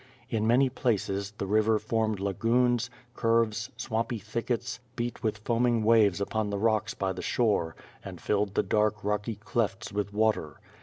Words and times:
In 0.31 0.47
many 0.47 0.67
places, 0.67 1.31
the 1.37 1.45
river 1.45 1.77
formed 1.77 2.19
lagoons, 2.19 2.89
curves, 3.15 3.69
swampy 3.77 4.17
thickets, 4.17 4.79
beat 4.95 5.21
with 5.21 5.43
foamijg 5.43 5.83
waves 5.83 6.19
upon 6.19 6.49
the 6.49 6.57
rocks 6.57 6.95
by 6.95 7.13
the 7.13 7.21
shore, 7.21 7.75
and 8.03 8.19
filled 8.19 8.55
the 8.55 8.63
dark 8.63 9.03
rocky 9.03 9.35
clefts 9.35 9.91
with 9.93 10.11
water. 10.11 10.59